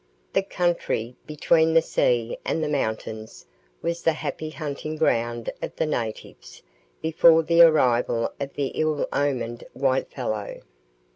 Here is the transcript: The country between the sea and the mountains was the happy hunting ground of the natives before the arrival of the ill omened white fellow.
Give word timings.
The 0.33 0.41
country 0.41 1.15
between 1.27 1.75
the 1.75 1.81
sea 1.83 2.39
and 2.43 2.63
the 2.63 2.67
mountains 2.67 3.45
was 3.83 4.01
the 4.01 4.13
happy 4.13 4.49
hunting 4.49 4.95
ground 4.97 5.51
of 5.61 5.75
the 5.75 5.85
natives 5.85 6.63
before 7.03 7.43
the 7.43 7.61
arrival 7.61 8.33
of 8.39 8.51
the 8.55 8.69
ill 8.69 9.07
omened 9.13 9.63
white 9.73 10.09
fellow. 10.09 10.61